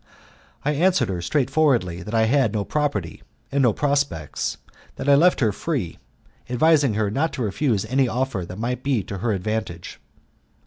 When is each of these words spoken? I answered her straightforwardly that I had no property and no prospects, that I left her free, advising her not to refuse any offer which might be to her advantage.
I 0.65 0.71
answered 0.71 1.09
her 1.09 1.21
straightforwardly 1.21 2.01
that 2.01 2.15
I 2.15 2.23
had 2.25 2.53
no 2.53 2.63
property 2.65 3.21
and 3.51 3.61
no 3.61 3.71
prospects, 3.71 4.57
that 4.95 5.07
I 5.07 5.13
left 5.13 5.41
her 5.41 5.51
free, 5.51 5.99
advising 6.49 6.95
her 6.95 7.11
not 7.11 7.33
to 7.33 7.43
refuse 7.43 7.85
any 7.85 8.07
offer 8.07 8.39
which 8.43 8.57
might 8.57 8.81
be 8.81 9.03
to 9.03 9.19
her 9.19 9.31
advantage. 9.31 9.99